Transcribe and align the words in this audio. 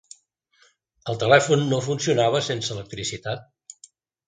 El 1.13 1.19
telèfon 1.25 1.67
no 1.75 1.79
funcionava 1.89 2.43
sense 2.49 2.75
electricitat. 2.79 3.89